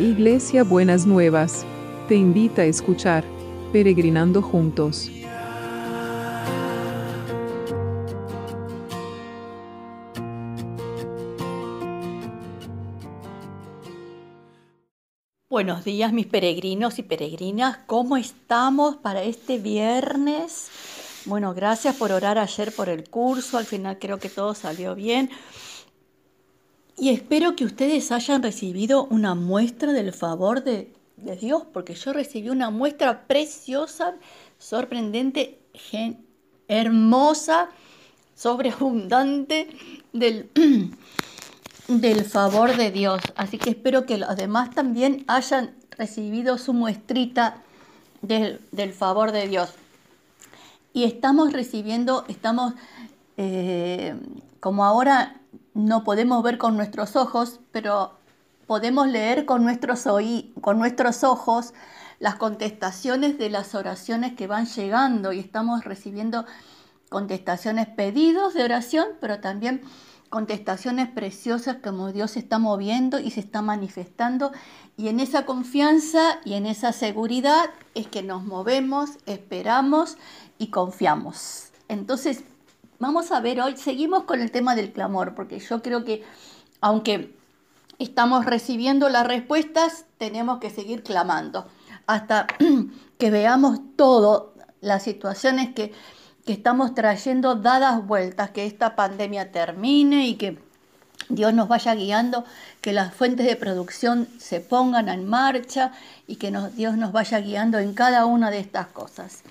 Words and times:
Iglesia 0.00 0.64
Buenas 0.64 1.04
Nuevas, 1.04 1.66
te 2.08 2.14
invita 2.14 2.62
a 2.62 2.64
escuchar 2.64 3.22
Peregrinando 3.70 4.40
Juntos. 4.40 5.10
Buenos 15.50 15.84
días 15.84 16.14
mis 16.14 16.26
peregrinos 16.26 16.98
y 16.98 17.02
peregrinas, 17.02 17.80
¿cómo 17.84 18.16
estamos 18.16 18.96
para 18.96 19.22
este 19.22 19.58
viernes? 19.58 20.70
Bueno, 21.26 21.52
gracias 21.52 21.94
por 21.96 22.10
orar 22.12 22.38
ayer 22.38 22.72
por 22.72 22.88
el 22.88 23.10
curso, 23.10 23.58
al 23.58 23.66
final 23.66 23.98
creo 23.98 24.18
que 24.18 24.30
todo 24.30 24.54
salió 24.54 24.94
bien. 24.94 25.28
Y 27.00 27.08
espero 27.08 27.56
que 27.56 27.64
ustedes 27.64 28.12
hayan 28.12 28.42
recibido 28.42 29.06
una 29.06 29.34
muestra 29.34 29.94
del 29.94 30.12
favor 30.12 30.62
de, 30.62 30.92
Dios, 31.40 31.62
porque 31.72 31.94
yo 31.94 32.12
recibí 32.12 32.50
una 32.50 32.68
muestra 32.68 33.26
preciosa, 33.26 34.16
sorprendente, 34.58 35.58
hermosa, 36.68 37.70
sobreabundante 38.34 39.70
del, 40.12 40.50
del 41.88 42.24
favor 42.26 42.76
de 42.76 42.90
Dios. 42.90 43.22
Así 43.34 43.56
que 43.56 43.70
espero 43.70 44.04
que 44.04 44.18
los 44.18 44.36
demás 44.36 44.70
también 44.70 45.24
hayan 45.26 45.74
recibido 45.96 46.58
su 46.58 46.74
muestrita 46.74 47.62
del, 48.20 48.60
del 48.72 48.92
favor 48.92 49.32
de 49.32 49.48
Dios. 49.48 49.70
Y 50.92 51.04
estamos 51.04 51.54
recibiendo, 51.54 52.26
estamos, 52.28 52.74
eh, 53.38 54.14
como 54.60 54.84
ahora 54.84 55.39
no 55.74 56.04
podemos 56.04 56.42
ver 56.42 56.58
con 56.58 56.76
nuestros 56.76 57.16
ojos, 57.16 57.60
pero 57.72 58.18
podemos 58.66 59.08
leer 59.08 59.46
con 59.46 59.64
nuestros, 59.64 60.04
con 60.60 60.78
nuestros 60.78 61.24
ojos 61.24 61.74
las 62.18 62.36
contestaciones 62.36 63.38
de 63.38 63.50
las 63.50 63.74
oraciones 63.74 64.34
que 64.34 64.46
van 64.46 64.66
llegando 64.66 65.32
y 65.32 65.40
estamos 65.40 65.84
recibiendo 65.84 66.44
contestaciones, 67.08 67.88
pedidos 67.88 68.54
de 68.54 68.62
oración, 68.62 69.06
pero 69.20 69.40
también 69.40 69.82
contestaciones 70.28 71.08
preciosas 71.08 71.78
como 71.82 72.12
Dios 72.12 72.32
se 72.32 72.38
está 72.38 72.58
moviendo 72.58 73.18
y 73.18 73.32
se 73.32 73.40
está 73.40 73.62
manifestando. 73.62 74.52
Y 74.96 75.08
en 75.08 75.18
esa 75.18 75.44
confianza 75.44 76.38
y 76.44 76.54
en 76.54 76.66
esa 76.66 76.92
seguridad 76.92 77.70
es 77.94 78.06
que 78.06 78.22
nos 78.22 78.44
movemos, 78.44 79.10
esperamos 79.26 80.16
y 80.58 80.68
confiamos. 80.68 81.70
Entonces, 81.88 82.44
vamos 83.00 83.32
a 83.32 83.40
ver 83.40 83.60
hoy, 83.60 83.76
seguimos 83.76 84.24
con 84.24 84.40
el 84.40 84.52
tema 84.52 84.76
del 84.76 84.92
clamor, 84.92 85.34
porque 85.34 85.58
yo 85.58 85.82
creo 85.82 86.04
que 86.04 86.22
aunque 86.80 87.34
estamos 87.98 88.46
recibiendo 88.46 89.08
las 89.08 89.26
respuestas, 89.26 90.04
tenemos 90.18 90.60
que 90.60 90.70
seguir 90.70 91.02
clamando 91.02 91.66
hasta 92.06 92.46
que 93.18 93.30
veamos 93.30 93.80
todo, 93.96 94.54
las 94.80 95.02
situaciones 95.02 95.74
que, 95.74 95.92
que 96.46 96.52
estamos 96.52 96.94
trayendo 96.94 97.56
dadas 97.56 98.06
vueltas, 98.06 98.50
que 98.50 98.66
esta 98.66 98.96
pandemia 98.96 99.50
termine 99.50 100.26
y 100.26 100.36
que 100.36 100.58
Dios 101.28 101.54
nos 101.54 101.68
vaya 101.68 101.94
guiando, 101.94 102.44
que 102.80 102.92
las 102.92 103.14
fuentes 103.14 103.46
de 103.46 103.56
producción 103.56 104.28
se 104.38 104.60
pongan 104.60 105.08
en 105.08 105.26
marcha 105.26 105.92
y 106.26 106.36
que 106.36 106.52
Dios 106.74 106.96
nos 106.96 107.12
vaya 107.12 107.38
guiando 107.40 107.78
en 107.78 107.94
cada 107.94 108.26
una 108.26 108.50
de 108.50 108.58
estas 108.60 108.88
cosas. 108.88 109.42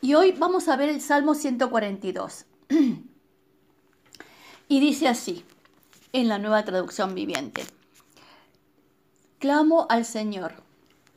Y 0.00 0.14
hoy 0.14 0.32
vamos 0.32 0.68
a 0.68 0.76
ver 0.76 0.88
el 0.88 1.00
Salmo 1.00 1.34
142. 1.34 2.46
Y 4.68 4.80
dice 4.80 5.08
así, 5.08 5.44
en 6.12 6.28
la 6.28 6.38
nueva 6.38 6.64
traducción 6.64 7.14
viviente. 7.14 7.64
Clamo 9.38 9.86
al 9.88 10.04
Señor, 10.04 10.54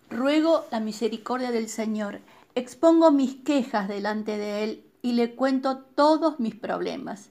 ruego 0.10 0.66
la 0.72 0.80
misericordia 0.80 1.52
del 1.52 1.70
Señor, 1.70 2.22
expongo 2.56 3.12
mis 3.12 3.36
quejas 3.36 3.88
delante 3.88 4.38
de 4.38 4.64
Él 4.64 4.86
y 5.02 5.14
le 5.14 5.36
cuento 5.36 5.80
todos 5.80 6.40
mis 6.40 6.56
problemas. 6.56 7.30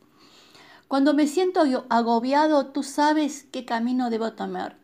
Cuando 0.89 1.15
me 1.15 1.27
siento 1.27 1.63
agobiado, 1.89 2.67
tú 2.67 2.83
sabes 2.83 3.47
qué 3.51 3.65
camino 3.65 4.11
debo 4.11 4.33
tomar. 4.33 4.77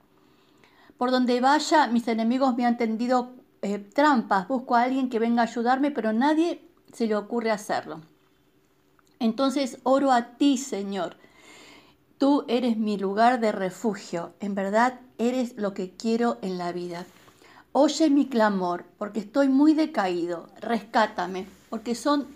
Por 0.96 1.10
donde 1.10 1.40
vaya, 1.40 1.86
mis 1.86 2.08
enemigos 2.08 2.56
me 2.56 2.64
han 2.64 2.78
tendido 2.78 3.34
eh, 3.60 3.78
trampas, 3.78 4.48
busco 4.48 4.74
a 4.74 4.82
alguien 4.82 5.10
que 5.10 5.18
venga 5.18 5.42
a 5.42 5.46
ayudarme, 5.46 5.90
pero 5.90 6.12
nadie 6.12 6.62
se 6.92 7.06
le 7.06 7.14
ocurre 7.14 7.50
hacerlo. 7.50 8.00
Entonces 9.20 9.78
oro 9.82 10.12
a 10.12 10.36
ti, 10.36 10.56
Señor. 10.56 11.16
Tú 12.18 12.44
eres 12.48 12.76
mi 12.76 12.96
lugar 12.96 13.40
de 13.40 13.52
refugio. 13.52 14.32
En 14.40 14.54
verdad, 14.54 15.00
eres 15.18 15.54
lo 15.56 15.74
que 15.74 15.90
quiero 15.90 16.38
en 16.42 16.58
la 16.58 16.72
vida. 16.72 17.06
Oye 17.72 18.10
mi 18.10 18.28
clamor, 18.28 18.84
porque 18.98 19.20
estoy 19.20 19.48
muy 19.48 19.74
decaído. 19.74 20.48
Rescátame, 20.60 21.46
porque 21.70 21.94
son 21.94 22.26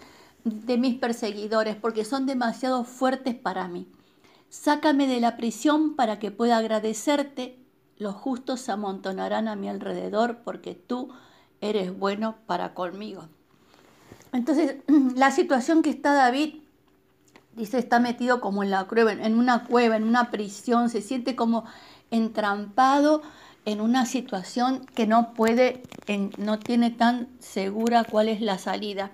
de 0.44 0.78
mis 0.78 0.97
perseguidores, 0.97 1.76
porque 1.76 2.04
son 2.04 2.26
demasiado 2.26 2.84
fuertes 2.84 3.34
para 3.34 3.69
mí. 3.69 3.87
Sácame 4.50 5.06
de 5.06 5.20
la 5.20 5.37
prisión 5.37 5.97
para 5.97 6.19
que 6.19 6.31
pueda 6.31 6.59
agradecerte 6.59 7.62
los 8.03 8.14
justos 8.14 8.60
se 8.60 8.72
amontonarán 8.72 9.49
a 9.49 9.56
mi 9.56 9.69
alrededor 9.69 10.38
porque 10.44 10.75
tú 10.75 11.10
eres 11.60 11.97
bueno 11.97 12.37
para 12.47 12.75
conmigo. 12.75 13.28
Entonces, 14.32 14.76
la 15.16 15.31
situación 15.31 15.82
que 15.82 15.91
está 15.91 16.12
David, 16.12 16.62
dice, 17.57 17.79
está 17.79 18.01
metido 18.01 18.41
como 18.41 18.63
en 18.63 18.71
la 18.71 18.85
cueva, 18.85 19.13
en 19.13 19.39
una 19.39 19.65
cueva, 19.65 19.97
en 19.97 20.05
una 20.05 20.31
prisión, 20.31 20.91
se 20.91 21.03
siente 21.03 21.37
como 21.37 21.65
entrampado 22.11 23.23
en 23.65 23.81
una 23.81 24.07
situación 24.07 24.87
que 24.95 25.07
no 25.07 25.35
puede, 25.35 25.83
no 26.37 26.59
tiene 26.59 26.91
tan 26.91 27.29
segura 27.39 28.05
cuál 28.05 28.29
es 28.29 28.41
la 28.41 28.59
salida. 28.59 29.12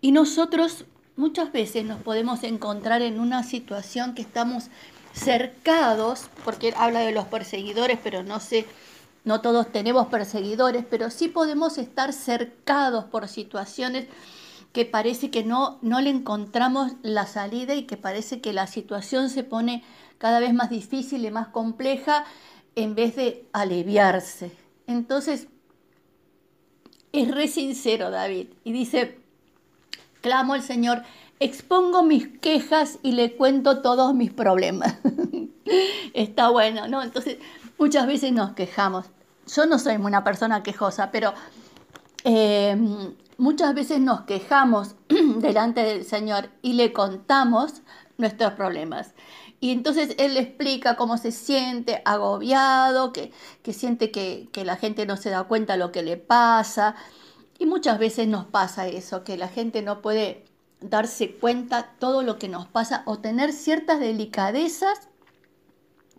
Y 0.00 0.12
nosotros 0.12 0.84
muchas 1.16 1.52
veces 1.52 1.84
nos 1.84 2.00
podemos 2.00 2.42
encontrar 2.44 3.02
en 3.02 3.20
una 3.20 3.42
situación 3.42 4.14
que 4.14 4.22
estamos 4.22 4.68
cercados, 5.12 6.28
porque 6.44 6.72
habla 6.76 7.00
de 7.00 7.12
los 7.12 7.26
perseguidores, 7.26 7.98
pero 8.02 8.22
no 8.22 8.40
sé, 8.40 8.66
no 9.24 9.40
todos 9.40 9.70
tenemos 9.70 10.06
perseguidores, 10.06 10.84
pero 10.88 11.10
sí 11.10 11.28
podemos 11.28 11.78
estar 11.78 12.12
cercados 12.12 13.04
por 13.04 13.28
situaciones 13.28 14.06
que 14.72 14.84
parece 14.84 15.30
que 15.30 15.44
no, 15.44 15.78
no 15.82 16.00
le 16.00 16.10
encontramos 16.10 16.92
la 17.02 17.26
salida 17.26 17.74
y 17.74 17.84
que 17.84 17.96
parece 17.96 18.40
que 18.40 18.52
la 18.52 18.66
situación 18.66 19.30
se 19.30 19.42
pone 19.42 19.82
cada 20.18 20.38
vez 20.38 20.54
más 20.54 20.70
difícil 20.70 21.24
y 21.24 21.30
más 21.30 21.48
compleja 21.48 22.24
en 22.76 22.94
vez 22.94 23.16
de 23.16 23.46
aliviarse. 23.52 24.52
Entonces, 24.86 25.48
es 27.12 27.30
re 27.34 27.48
sincero 27.48 28.10
David 28.10 28.48
y 28.62 28.72
dice, 28.72 29.18
clamo 30.20 30.54
al 30.54 30.62
Señor, 30.62 31.02
expongo 31.40 32.02
mis 32.02 32.28
quejas 32.28 32.98
y 33.02 33.12
le 33.12 33.34
cuento 33.34 33.82
todos 33.82 34.14
mis 34.14 34.32
problemas. 34.32 34.94
Está 36.14 36.50
bueno, 36.50 36.86
¿no? 36.86 37.02
Entonces, 37.02 37.38
muchas 37.78 38.06
veces 38.06 38.32
nos 38.32 38.52
quejamos. 38.52 39.06
Yo 39.52 39.66
no 39.66 39.78
soy 39.78 39.96
una 39.96 40.22
persona 40.22 40.62
quejosa, 40.62 41.10
pero 41.10 41.34
eh, 42.24 42.76
muchas 43.38 43.74
veces 43.74 44.00
nos 44.00 44.22
quejamos 44.22 44.94
delante 45.08 45.82
del 45.82 46.04
Señor 46.04 46.50
y 46.62 46.74
le 46.74 46.92
contamos 46.92 47.82
nuestros 48.18 48.52
problemas. 48.52 49.14
Y 49.60 49.72
entonces 49.72 50.14
Él 50.18 50.36
explica 50.36 50.96
cómo 50.96 51.18
se 51.18 51.32
siente 51.32 52.02
agobiado, 52.04 53.12
que, 53.12 53.32
siente 53.72 54.10
que, 54.10 54.48
que, 54.52 54.64
la 54.64 54.76
gente 54.76 55.04
no 55.04 55.16
se 55.16 55.30
da 55.30 55.44
cuenta 55.44 55.74
de 55.74 55.80
lo 55.80 55.92
que 55.92 56.02
le 56.02 56.16
pasa. 56.16 56.94
Y 57.58 57.66
muchas 57.66 57.98
veces 57.98 58.26
nos 58.26 58.46
pasa 58.46 58.88
eso, 58.88 59.22
que 59.22 59.36
la 59.36 59.48
gente 59.48 59.82
no 59.82 60.00
puede 60.00 60.44
darse 60.80 61.34
cuenta 61.36 61.90
todo 61.98 62.22
lo 62.22 62.38
que 62.38 62.48
nos 62.48 62.66
pasa 62.66 63.02
o 63.04 63.18
tener 63.18 63.52
ciertas 63.52 64.00
delicadezas 64.00 65.08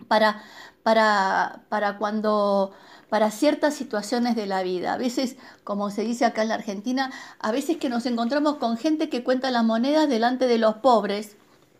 para, 0.07 0.43
para, 0.83 1.63
para 1.69 1.97
cuando 1.97 2.73
para 3.11 3.29
ciertas 3.29 3.73
situaciones 3.73 4.37
de 4.37 4.45
la 4.45 4.63
vida. 4.63 4.93
A 4.93 4.97
veces, 4.97 5.35
como 5.65 5.89
se 5.89 6.03
dice 6.03 6.23
acá 6.23 6.43
en 6.43 6.47
la 6.47 6.53
Argentina, 6.55 7.11
a 7.39 7.51
veces 7.51 7.75
que 7.75 7.89
nos 7.89 8.05
encontramos 8.05 8.55
con 8.55 8.77
gente 8.77 9.09
que 9.09 9.21
cuenta 9.21 9.51
las 9.51 9.65
monedas 9.65 10.07
delante 10.07 10.47
de 10.47 10.57
los 10.57 10.75
pobres, 10.75 11.35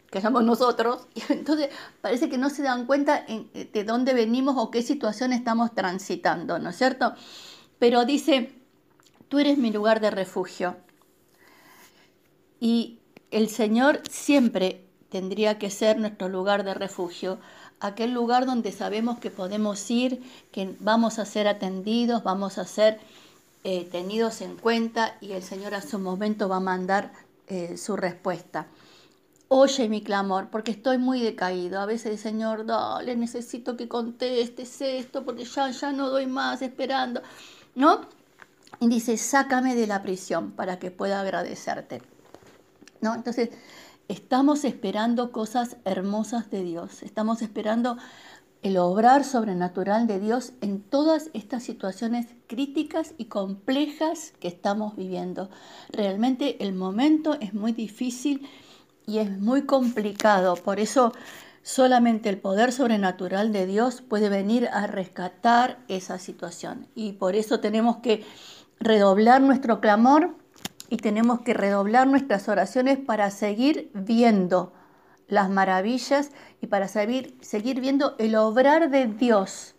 que 0.10 0.20
somos 0.20 0.44
nosotros, 0.44 1.08
y 1.16 1.24
entonces 1.32 1.70
parece 2.02 2.28
que 2.28 2.38
no 2.38 2.50
se 2.50 2.64
dan 2.64 2.86
cuenta 2.86 3.26
de 3.26 3.84
dónde 3.86 4.14
venimos 4.14 4.56
o 4.58 4.72
qué 4.72 4.82
situación 4.82 5.32
estamos 5.32 5.74
transitando, 5.74 6.60
¿no 6.60 6.72
es 6.72 6.76
cierto? 6.76 7.14
Pero 7.80 8.04
dice, 8.04 8.54
tú 9.30 9.40
eres 9.40 9.58
mi 9.58 9.72
lugar 9.72 10.02
de 10.02 10.12
refugio. 10.12 10.76
Y 12.60 13.00
el 13.32 13.48
Señor 13.48 14.02
siempre 14.10 14.86
tendría 15.08 15.58
que 15.58 15.70
ser 15.70 15.98
nuestro 15.98 16.28
lugar 16.28 16.66
de 16.66 16.74
refugio, 16.74 17.40
aquel 17.82 18.14
lugar 18.14 18.46
donde 18.46 18.72
sabemos 18.72 19.20
que 19.20 19.32
podemos 19.32 19.90
ir, 19.90 20.24
que 20.52 20.76
vamos 20.80 21.20
a 21.20 21.26
ser 21.26 21.48
atendidos, 21.48 22.24
vamos 22.24 22.58
a 22.58 22.66
ser 22.66 23.00
eh, 23.64 23.88
tenidos 23.92 24.42
en 24.42 24.56
cuenta 24.56 25.18
y 25.22 25.34
el 25.34 25.44
Señor 25.44 25.76
a 25.76 25.82
su 25.82 26.00
momento 26.00 26.48
va 26.48 26.58
a 26.58 26.62
mandar 26.62 27.12
eh, 27.48 27.78
su 27.78 27.96
respuesta. 27.96 28.68
oye 29.50 29.90
mi 29.90 30.02
clamor, 30.02 30.50
porque 30.50 30.72
estoy 30.72 30.98
muy 30.98 31.22
decaído. 31.22 31.80
A 31.80 31.86
veces, 31.86 32.22
Señor, 32.22 32.66
dale, 32.66 33.16
necesito 33.16 33.76
que 33.76 33.88
contestes 33.88 34.82
esto, 34.82 35.26
porque 35.26 35.44
ya, 35.46 35.70
ya 35.72 35.92
no 35.92 36.10
doy 36.10 36.26
más 36.28 36.62
esperando, 36.62 37.22
¿no? 37.76 38.02
Y 38.80 38.88
dice, 38.88 39.18
sácame 39.18 39.76
de 39.76 39.88
la 39.88 40.02
prisión 40.02 40.52
para 40.52 40.80
que 40.80 40.90
pueda 40.92 41.22
agradecerte, 41.22 42.02
¿no? 43.02 43.14
Entonces, 43.14 43.50
estamos 44.12 44.66
esperando 44.66 45.32
cosas 45.32 45.78
hermosas 45.86 46.52
de 46.52 46.64
Dios, 46.64 47.02
estamos 47.02 47.42
esperando 47.42 47.98
el 48.62 48.78
obrar 48.78 49.24
sobrenatural 49.24 50.06
de 50.06 50.20
Dios 50.20 50.52
en 50.60 50.82
todas 50.82 51.32
estas 51.34 51.64
situaciones 51.64 52.28
críticas 52.48 53.14
y 53.18 53.26
complejas 53.26 54.34
que 54.42 54.50
estamos 54.50 54.98
viviendo. 54.98 55.50
Realmente 55.90 56.62
el 56.62 56.74
momento 56.74 57.38
es 57.40 57.54
muy 57.54 57.72
difícil 57.72 58.48
y 59.08 59.20
es 59.20 59.32
muy 59.32 59.62
complicado, 59.62 60.56
por 60.58 60.82
eso 60.82 61.14
solamente 61.64 62.28
el 62.28 62.38
poder 62.38 62.74
sobrenatural 62.74 63.54
de 63.54 63.66
Dios 63.66 64.02
puede 64.02 64.28
venir 64.28 64.68
a 64.74 64.88
rescatar 64.88 65.80
esa 65.88 66.20
situación. 66.20 66.88
Y 66.96 67.14
por 67.14 67.36
eso 67.36 67.62
tenemos 67.62 67.98
que 67.98 68.26
redoblar 68.80 69.42
nuestro 69.42 69.80
clamor 69.80 70.36
y 70.92 70.98
tenemos 70.98 71.40
que 71.40 71.54
redoblar 71.54 72.06
nuestras 72.06 72.50
oraciones 72.50 73.00
para 73.00 73.32
seguir 73.32 73.90
viendo 73.94 74.74
las 75.30 75.50
maravillas 75.50 76.32
y 76.60 76.68
para 76.68 76.90
seguir, 76.90 77.38
seguir 77.40 77.80
viendo 77.80 78.18
el 78.20 78.36
obrar 78.36 78.90
de 78.92 79.08
Dios 79.08 79.74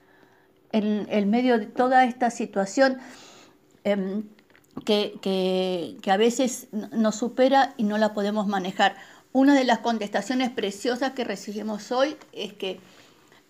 en, 0.73 1.07
el 1.11 1.27
medio 1.27 1.59
de 1.59 1.67
toda 1.67 2.07
esta 2.07 2.31
situación 2.31 2.97
em, 3.85 4.23
que, 4.87 5.19
que, 5.21 6.11
a 6.11 6.17
veces 6.17 6.69
nos 6.73 7.17
supera 7.17 7.75
y 7.77 7.85
no 7.85 7.99
la 7.99 8.15
podemos 8.15 8.47
manejar. 8.47 8.97
Una 9.33 9.55
de 9.55 9.65
las 9.65 9.81
contestaciones 9.81 10.49
preciosas 10.49 11.13
que 11.13 11.25
recibimos 11.25 11.93
hoy 11.93 12.17
es 12.33 12.55
que 12.55 12.81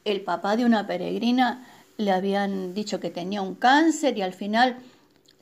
el 0.05 0.23
papá 0.23 0.57
de 0.57 0.65
una 0.65 0.89
peregrina 0.89 1.65
le 1.97 2.11
habían 2.11 2.75
dicho 2.75 2.99
que 2.99 3.11
tenía 3.11 3.41
un 3.41 3.55
cáncer 3.55 4.19
y 4.19 4.23
al 4.23 4.35
final 4.35 4.79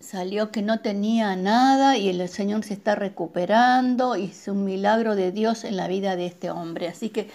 salió 0.00 0.50
que 0.50 0.62
no 0.62 0.81
tenía 0.81 1.37
nada 1.37 1.97
y 1.99 2.08
el 2.08 2.26
Señor 2.29 2.64
se 2.64 2.75
está 2.75 2.94
recuperando 2.94 4.17
y 4.17 4.25
es 4.25 4.49
un 4.49 4.64
milagro 4.64 5.14
de 5.14 5.31
Dios 5.31 5.64
en 5.64 5.76
la 5.76 5.88
vida 5.88 6.17
de 6.17 6.26
este 6.26 6.50
hombre. 6.50 6.88
Así 6.88 7.11
que 7.11 7.31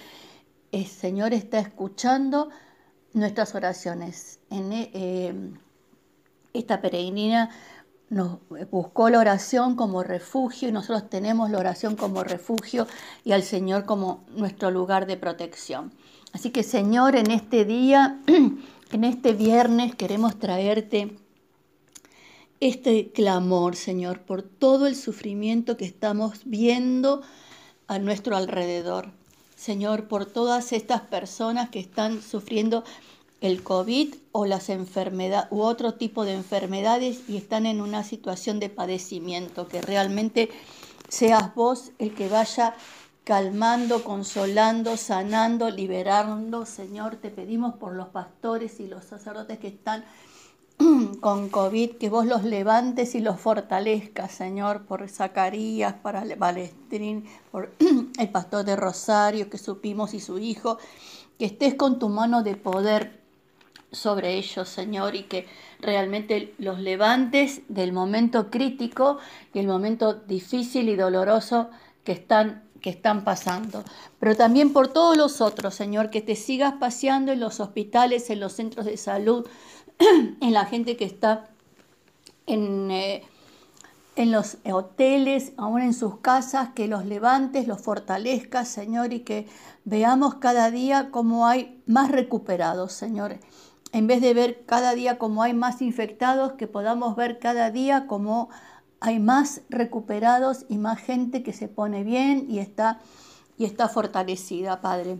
el 0.72 0.86
Señor 0.86 1.32
está 1.32 1.60
escuchando 1.60 2.50
nuestras 3.12 3.54
oraciones. 3.54 4.40
En, 4.50 4.72
eh, 4.72 5.34
esta 6.52 6.80
peregrina 6.80 7.50
nos 8.08 8.38
buscó 8.70 9.10
la 9.10 9.18
oración 9.18 9.76
como 9.76 10.02
refugio 10.02 10.68
y 10.68 10.72
nosotros 10.72 11.08
tenemos 11.08 11.50
la 11.50 11.58
oración 11.58 11.96
como 11.96 12.24
refugio 12.24 12.86
y 13.24 13.32
al 13.32 13.42
Señor 13.42 13.84
como 13.84 14.24
nuestro 14.36 14.70
lugar 14.70 15.06
de 15.06 15.16
protección. 15.16 15.92
Así 16.32 16.50
que 16.50 16.62
Señor, 16.62 17.16
en 17.16 17.30
este 17.30 17.64
día, 17.64 18.20
en 18.92 19.04
este 19.04 19.32
viernes 19.32 19.94
queremos 19.94 20.38
traerte 20.38 21.16
este 22.60 23.10
clamor, 23.10 23.76
Señor, 23.76 24.20
por 24.20 24.42
todo 24.42 24.86
el 24.86 24.96
sufrimiento 24.96 25.76
que 25.76 25.84
estamos 25.84 26.40
viendo 26.44 27.22
a 27.86 27.98
nuestro 27.98 28.36
alrededor. 28.36 29.10
Señor, 29.56 30.08
por 30.08 30.26
todas 30.26 30.72
estas 30.72 31.02
personas 31.02 31.70
que 31.70 31.80
están 31.80 32.22
sufriendo 32.22 32.84
el 33.40 33.62
COVID 33.62 34.14
o 34.32 34.46
las 34.46 34.70
enfermedades 34.70 35.48
u 35.50 35.60
otro 35.60 35.94
tipo 35.94 36.24
de 36.24 36.34
enfermedades 36.34 37.28
y 37.28 37.36
están 37.36 37.66
en 37.66 37.80
una 37.80 38.02
situación 38.02 38.60
de 38.60 38.70
padecimiento, 38.70 39.68
que 39.68 39.82
realmente 39.82 40.50
seas 41.08 41.54
vos 41.54 41.92
el 41.98 42.14
que 42.14 42.28
vaya 42.28 42.74
calmando, 43.24 44.04
consolando, 44.04 44.96
sanando, 44.96 45.70
liberando. 45.70 46.64
Señor, 46.64 47.16
te 47.16 47.30
pedimos 47.30 47.74
por 47.74 47.94
los 47.94 48.08
pastores 48.08 48.80
y 48.80 48.86
los 48.86 49.04
sacerdotes 49.04 49.58
que 49.58 49.68
están 49.68 50.04
con 51.20 51.48
COVID, 51.48 51.92
que 51.92 52.10
vos 52.10 52.26
los 52.26 52.44
levantes 52.44 53.14
y 53.14 53.20
los 53.20 53.40
fortalezcas, 53.40 54.32
Señor, 54.32 54.82
por 54.82 55.08
Zacarías, 55.08 55.94
para 55.94 56.24
Balestrín, 56.36 57.24
por 57.50 57.72
el 58.18 58.28
pastor 58.28 58.64
de 58.64 58.76
Rosario 58.76 59.48
que 59.48 59.58
supimos 59.58 60.14
y 60.14 60.20
su 60.20 60.38
hijo, 60.38 60.78
que 61.38 61.46
estés 61.46 61.74
con 61.74 61.98
tu 61.98 62.08
mano 62.08 62.42
de 62.42 62.56
poder 62.56 63.20
sobre 63.92 64.34
ellos, 64.34 64.68
Señor, 64.68 65.14
y 65.14 65.24
que 65.24 65.46
realmente 65.80 66.54
los 66.58 66.80
levantes 66.80 67.62
del 67.68 67.92
momento 67.92 68.50
crítico 68.50 69.18
y 69.54 69.60
el 69.60 69.66
momento 69.66 70.14
difícil 70.14 70.88
y 70.88 70.96
doloroso 70.96 71.70
que 72.04 72.12
están 72.12 72.66
que 72.86 72.90
están 72.90 73.24
pasando, 73.24 73.82
pero 74.20 74.36
también 74.36 74.72
por 74.72 74.86
todos 74.86 75.16
los 75.16 75.40
otros, 75.40 75.74
Señor, 75.74 76.08
que 76.08 76.22
te 76.22 76.36
sigas 76.36 76.74
paseando 76.74 77.32
en 77.32 77.40
los 77.40 77.58
hospitales, 77.58 78.30
en 78.30 78.38
los 78.38 78.52
centros 78.52 78.86
de 78.86 78.96
salud, 78.96 79.44
en 80.40 80.52
la 80.52 80.64
gente 80.64 80.96
que 80.96 81.04
está 81.04 81.48
en, 82.46 82.90
eh, 82.90 83.22
en 84.16 84.32
los 84.32 84.56
hoteles, 84.64 85.52
aún 85.56 85.82
en 85.82 85.94
sus 85.94 86.18
casas, 86.18 86.70
que 86.74 86.88
los 86.88 87.04
levantes, 87.04 87.68
los 87.68 87.80
fortalezcas, 87.80 88.68
Señor, 88.68 89.12
y 89.12 89.20
que 89.20 89.46
veamos 89.84 90.36
cada 90.36 90.70
día 90.70 91.10
cómo 91.10 91.46
hay 91.46 91.82
más 91.86 92.10
recuperados, 92.10 92.92
Señor. 92.92 93.38
En 93.92 94.06
vez 94.06 94.20
de 94.20 94.34
ver 94.34 94.64
cada 94.66 94.94
día 94.94 95.18
cómo 95.18 95.42
hay 95.42 95.52
más 95.52 95.82
infectados, 95.82 96.52
que 96.52 96.66
podamos 96.66 97.14
ver 97.14 97.38
cada 97.38 97.70
día 97.70 98.06
cómo 98.06 98.48
hay 99.00 99.20
más 99.20 99.60
recuperados 99.68 100.64
y 100.68 100.78
más 100.78 100.98
gente 100.98 101.42
que 101.42 101.52
se 101.52 101.68
pone 101.68 102.02
bien 102.02 102.46
y 102.48 102.58
está, 102.58 103.00
y 103.58 103.64
está 103.64 103.88
fortalecida, 103.88 104.80
Padre. 104.80 105.18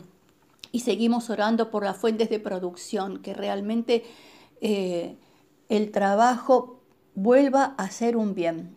Y 0.72 0.80
seguimos 0.80 1.30
orando 1.30 1.70
por 1.70 1.84
las 1.84 1.96
fuentes 1.96 2.30
de 2.30 2.40
producción, 2.40 3.18
que 3.18 3.34
realmente 3.34 4.04
eh, 4.60 5.16
el 5.68 5.90
trabajo 5.90 6.80
vuelva 7.14 7.74
a 7.76 7.90
ser 7.90 8.16
un 8.16 8.34
bien, 8.34 8.76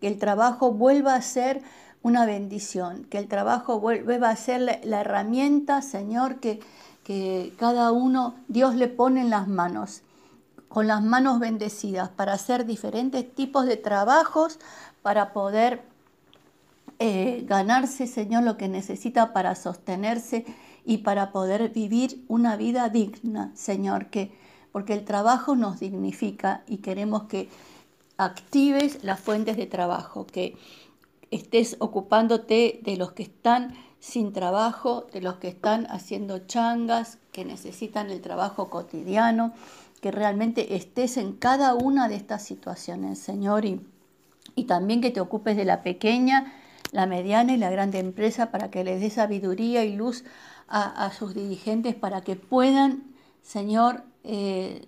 que 0.00 0.08
el 0.08 0.18
trabajo 0.18 0.72
vuelva 0.72 1.14
a 1.14 1.22
ser 1.22 1.62
una 2.02 2.24
bendición, 2.24 3.04
que 3.04 3.18
el 3.18 3.28
trabajo 3.28 3.80
vuelva 3.80 4.30
a 4.30 4.36
ser 4.36 4.60
la, 4.60 5.00
herramienta, 5.00 5.82
Señor, 5.82 6.40
que, 6.40 6.60
que 7.04 7.52
cada 7.58 7.92
uno 7.92 8.34
Dios 8.48 8.74
le 8.74 8.88
pone 8.88 9.20
en 9.20 9.30
las 9.30 9.48
manos, 9.48 10.02
con 10.68 10.86
las 10.86 11.02
manos 11.02 11.40
bendecidas, 11.40 12.08
para 12.08 12.34
hacer 12.34 12.64
diferentes 12.64 13.34
tipos 13.34 13.66
de 13.66 13.76
trabajos, 13.76 14.58
para 15.02 15.32
poder 15.32 15.82
eh, 17.02 17.44
ganarse, 17.46 18.06
Señor, 18.06 18.42
lo 18.42 18.58
que 18.58 18.68
necesita 18.68 19.32
para 19.32 19.54
sostenerse 19.54 20.44
y 20.84 20.98
para 20.98 21.32
poder 21.32 21.70
vivir 21.70 22.22
una 22.28 22.56
vida 22.56 22.90
digna, 22.90 23.52
Señor, 23.54 24.10
que 24.10 24.38
porque 24.72 24.94
el 24.94 25.04
trabajo 25.04 25.56
nos 25.56 25.80
dignifica 25.80 26.62
y 26.66 26.78
queremos 26.78 27.24
que 27.24 27.48
actives 28.16 29.02
las 29.02 29.18
fuentes 29.18 29.56
de 29.56 29.66
trabajo, 29.66 30.26
que 30.26 30.56
estés 31.30 31.76
ocupándote 31.78 32.80
de 32.82 32.96
los 32.96 33.12
que 33.12 33.22
están 33.22 33.74
sin 33.98 34.32
trabajo, 34.32 35.06
de 35.12 35.20
los 35.20 35.36
que 35.36 35.48
están 35.48 35.86
haciendo 35.90 36.38
changas, 36.38 37.18
que 37.32 37.44
necesitan 37.44 38.10
el 38.10 38.20
trabajo 38.20 38.70
cotidiano, 38.70 39.52
que 40.00 40.10
realmente 40.10 40.76
estés 40.76 41.16
en 41.18 41.32
cada 41.32 41.74
una 41.74 42.08
de 42.08 42.16
estas 42.16 42.42
situaciones, 42.42 43.18
Señor, 43.18 43.64
y, 43.64 43.80
también 44.66 45.00
que 45.00 45.10
te 45.10 45.20
ocupes 45.20 45.56
de 45.56 45.64
la 45.64 45.82
pequeña, 45.82 46.52
la 46.92 47.06
mediana 47.06 47.54
y 47.54 47.56
la 47.56 47.70
grande 47.70 47.98
empresa 47.98 48.50
para 48.50 48.70
que 48.70 48.84
les 48.84 49.00
dé 49.00 49.08
sabiduría 49.08 49.84
y 49.84 49.96
luz 49.96 50.24
a, 50.68 51.06
a 51.06 51.12
sus 51.12 51.34
dirigentes 51.34 51.94
para 51.94 52.20
que 52.20 52.36
puedan, 52.36 53.04
Señor, 53.42 54.02
eh, 54.24 54.86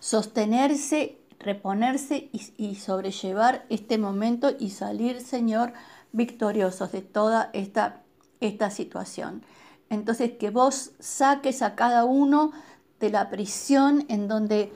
sostenerse, 0.00 1.18
reponerse 1.38 2.30
y, 2.32 2.74
sobrellevar 2.76 3.64
este 3.68 3.98
momento 3.98 4.50
y 4.58 4.70
salir, 4.70 5.20
Señor, 5.20 5.72
victoriosos 6.12 6.92
de 6.92 7.02
toda 7.02 7.50
esta, 7.52 8.02
esta 8.40 8.70
situación. 8.70 9.44
Entonces, 9.90 10.32
que 10.32 10.50
vos 10.50 10.92
saques 10.98 11.62
a 11.62 11.74
cada 11.74 12.04
uno 12.04 12.52
de 13.00 13.10
la 13.10 13.30
prisión 13.30 14.04
en 14.08 14.28
donde, 14.28 14.72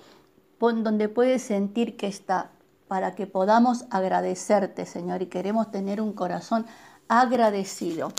donde 0.60 1.08
puede 1.08 1.38
sentir 1.38 1.96
que 1.96 2.06
está, 2.06 2.50
para 2.86 3.14
que 3.14 3.26
podamos 3.26 3.84
agradecerte, 3.90 4.84
Señor, 4.86 5.22
y 5.22 5.26
queremos 5.26 5.70
tener 5.70 6.00
un 6.00 6.12
corazón 6.12 6.66
agradecido. 7.08 8.12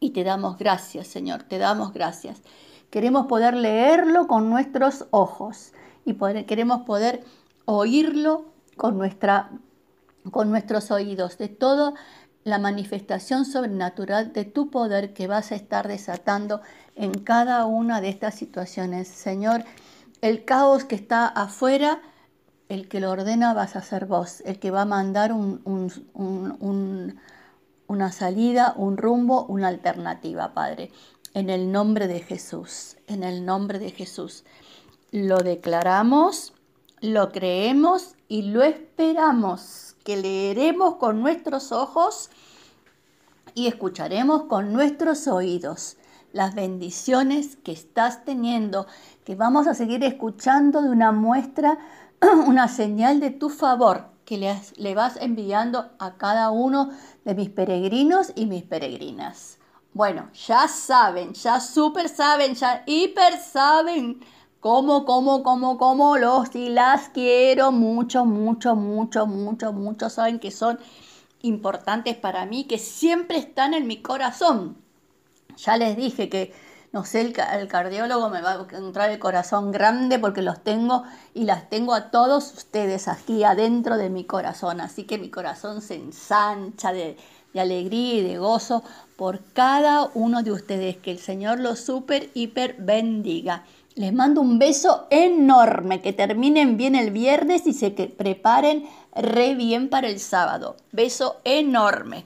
Y 0.00 0.10
te 0.10 0.24
damos 0.24 0.58
gracias, 0.58 1.06
Señor, 1.06 1.42
te 1.42 1.58
damos 1.58 1.92
gracias. 1.92 2.40
Queremos 2.90 3.26
poder 3.26 3.54
leerlo 3.54 4.26
con 4.26 4.50
nuestros 4.50 5.06
ojos 5.10 5.72
y 6.04 6.14
queremos 6.44 6.82
poder 6.82 7.24
oírlo 7.64 8.46
con, 8.76 8.98
nuestra, 8.98 9.50
con 10.30 10.50
nuestros 10.50 10.90
oídos, 10.90 11.38
de 11.38 11.48
toda 11.48 11.94
la 12.42 12.58
manifestación 12.58 13.44
sobrenatural 13.44 14.32
de 14.32 14.44
tu 14.44 14.70
poder 14.70 15.12
que 15.12 15.26
vas 15.26 15.52
a 15.52 15.54
estar 15.54 15.86
desatando 15.86 16.62
en 16.96 17.12
cada 17.12 17.66
una 17.66 18.00
de 18.00 18.08
estas 18.08 18.34
situaciones. 18.34 19.08
Señor, 19.08 19.64
el 20.20 20.44
caos 20.44 20.84
que 20.84 20.94
está 20.94 21.26
afuera, 21.26 22.00
el 22.68 22.88
que 22.88 23.00
lo 23.00 23.10
ordena 23.10 23.54
vas 23.54 23.76
a 23.76 23.82
ser 23.82 24.06
vos, 24.06 24.42
el 24.46 24.58
que 24.58 24.70
va 24.70 24.82
a 24.82 24.86
mandar 24.86 25.32
un, 25.32 25.60
un, 25.64 27.20
una 27.86 28.12
salida, 28.12 28.74
un 28.76 28.96
rumbo, 28.96 29.44
una 29.46 29.68
alternativa, 29.68 30.54
Padre. 30.54 30.90
En 31.32 31.48
el 31.48 31.70
nombre 31.70 32.08
de 32.08 32.20
Jesús, 32.20 32.96
en 33.06 33.22
el 33.22 33.44
nombre 33.44 33.78
de 33.78 33.90
Jesús. 33.90 34.44
Lo 35.12 35.38
declaramos, 35.38 36.52
lo 37.00 37.30
creemos 37.30 38.16
y 38.28 38.42
lo 38.42 38.62
esperamos, 38.62 39.94
que 40.04 40.16
leeremos 40.16 40.96
con 40.96 41.20
nuestros 41.20 41.72
ojos 41.72 42.30
y 43.54 43.68
escucharemos 43.68 44.44
con 44.44 44.72
nuestros 44.72 45.28
oídos 45.28 45.96
las 46.32 46.54
bendiciones 46.54 47.56
que 47.56 47.72
estás 47.72 48.24
teniendo, 48.24 48.86
que 49.24 49.34
vamos 49.34 49.66
a 49.66 49.74
seguir 49.74 50.02
escuchando 50.04 50.82
de 50.82 50.90
una 50.90 51.12
muestra, 51.12 51.78
una 52.46 52.68
señal 52.68 53.20
de 53.20 53.30
tu 53.30 53.50
favor 53.50 54.10
que 54.24 54.36
le, 54.76 54.94
vas 54.94 55.16
enviando 55.20 55.90
a 55.98 56.14
cada 56.16 56.50
uno 56.50 56.90
de 57.24 57.34
mis 57.34 57.50
peregrinos 57.50 58.32
y 58.36 58.46
mis 58.46 58.62
peregrinas. 58.62 59.59
Bueno, 59.92 60.30
ya 60.46 60.68
saben, 60.68 61.32
ya 61.34 61.58
súper 61.58 62.08
saben, 62.08 62.54
ya 62.54 62.84
hiper 62.86 63.38
saben 63.40 64.20
cómo, 64.60 65.04
cómo, 65.04 65.42
cómo, 65.42 65.78
cómo 65.78 66.16
los 66.16 66.54
y 66.54 66.68
las 66.68 67.08
quiero 67.08 67.72
mucho, 67.72 68.24
mucho, 68.24 68.76
mucho, 68.76 69.26
mucho, 69.26 69.72
mucho. 69.72 70.08
Saben 70.08 70.38
que 70.38 70.52
son 70.52 70.78
importantes 71.42 72.16
para 72.16 72.46
mí, 72.46 72.64
que 72.64 72.78
siempre 72.78 73.38
están 73.38 73.74
en 73.74 73.88
mi 73.88 74.00
corazón. 74.00 74.76
Ya 75.56 75.76
les 75.76 75.96
dije 75.96 76.28
que, 76.28 76.54
no 76.92 77.04
sé, 77.04 77.20
el, 77.22 77.68
cardiólogo 77.68 78.30
me 78.30 78.42
va 78.42 78.52
a 78.52 78.60
encontrar 78.60 79.10
el 79.10 79.18
corazón 79.18 79.72
grande 79.72 80.20
porque 80.20 80.42
los 80.42 80.62
tengo 80.62 81.02
y 81.34 81.44
las 81.44 81.68
tengo 81.68 81.94
a 81.94 82.10
todos 82.12 82.52
ustedes 82.54 83.08
aquí 83.08 83.42
adentro 83.42 83.96
de 83.96 84.10
mi 84.10 84.24
corazón. 84.24 84.80
Así 84.80 85.04
que 85.04 85.18
mi 85.18 85.30
corazón 85.30 85.82
se 85.82 85.96
ensancha 85.96 86.92
de, 86.92 87.16
de 87.52 87.60
alegría 87.60 88.14
y 88.14 88.22
de 88.22 88.38
gozo 88.38 88.82
por 89.16 89.42
cada 89.52 90.10
uno 90.14 90.42
de 90.42 90.52
ustedes. 90.52 90.96
Que 90.96 91.10
el 91.10 91.18
Señor 91.18 91.60
los 91.60 91.80
super, 91.80 92.30
hiper 92.34 92.76
bendiga. 92.78 93.64
Les 93.94 94.12
mando 94.12 94.40
un 94.40 94.58
beso 94.58 95.06
enorme, 95.10 96.00
que 96.00 96.12
terminen 96.12 96.76
bien 96.76 96.94
el 96.94 97.10
viernes 97.10 97.66
y 97.66 97.72
se 97.72 97.90
preparen 97.90 98.88
re 99.14 99.54
bien 99.54 99.88
para 99.88 100.08
el 100.08 100.20
sábado. 100.20 100.76
Beso 100.92 101.40
enorme. 101.44 102.24